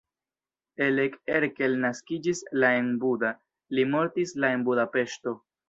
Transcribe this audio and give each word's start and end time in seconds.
Elek 0.85 1.17
Erkel 1.39 1.75
naskiĝis 1.83 2.43
la 2.63 2.73
en 2.79 2.89
Buda, 3.05 3.33
li 3.79 3.87
mortis 3.95 4.37
la 4.43 4.55
en 4.59 4.69
Budapeŝto. 4.73 5.39